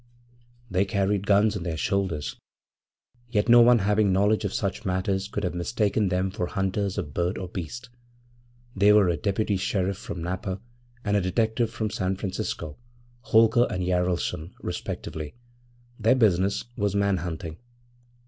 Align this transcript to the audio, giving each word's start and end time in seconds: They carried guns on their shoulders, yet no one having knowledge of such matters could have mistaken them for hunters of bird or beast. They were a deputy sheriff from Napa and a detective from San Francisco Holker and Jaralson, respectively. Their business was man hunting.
They 0.71 0.83
carried 0.83 1.27
guns 1.27 1.55
on 1.55 1.61
their 1.61 1.77
shoulders, 1.77 2.35
yet 3.29 3.47
no 3.47 3.61
one 3.61 3.77
having 3.77 4.11
knowledge 4.11 4.43
of 4.45 4.51
such 4.51 4.83
matters 4.83 5.27
could 5.27 5.43
have 5.43 5.53
mistaken 5.53 6.09
them 6.09 6.31
for 6.31 6.47
hunters 6.47 6.97
of 6.97 7.13
bird 7.13 7.37
or 7.37 7.47
beast. 7.47 7.91
They 8.75 8.91
were 8.93 9.09
a 9.09 9.15
deputy 9.15 9.57
sheriff 9.57 9.99
from 9.99 10.23
Napa 10.23 10.59
and 11.05 11.15
a 11.15 11.21
detective 11.21 11.69
from 11.69 11.91
San 11.91 12.15
Francisco 12.15 12.79
Holker 13.25 13.67
and 13.69 13.83
Jaralson, 13.85 14.53
respectively. 14.63 15.35
Their 15.99 16.15
business 16.15 16.65
was 16.75 16.95
man 16.95 17.17
hunting. 17.17 17.57